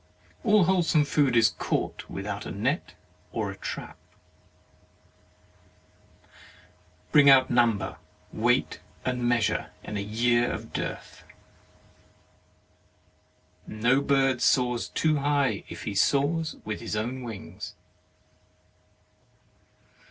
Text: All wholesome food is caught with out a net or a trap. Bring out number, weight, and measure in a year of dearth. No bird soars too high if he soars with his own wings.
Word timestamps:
All 0.43 0.63
wholesome 0.63 1.05
food 1.05 1.35
is 1.37 1.53
caught 1.59 2.09
with 2.09 2.25
out 2.25 2.47
a 2.47 2.51
net 2.51 2.95
or 3.31 3.51
a 3.51 3.55
trap. 3.55 3.99
Bring 7.11 7.29
out 7.29 7.51
number, 7.51 7.97
weight, 8.33 8.79
and 9.05 9.21
measure 9.23 9.69
in 9.83 9.97
a 9.97 10.01
year 10.01 10.51
of 10.51 10.73
dearth. 10.73 11.23
No 13.67 14.01
bird 14.01 14.41
soars 14.41 14.89
too 14.89 15.17
high 15.17 15.63
if 15.69 15.83
he 15.83 15.93
soars 15.93 16.55
with 16.65 16.81
his 16.81 16.95
own 16.95 17.21
wings. 17.21 17.75